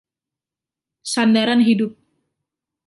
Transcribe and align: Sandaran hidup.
Sandaran 1.11 1.61
hidup. 1.67 1.93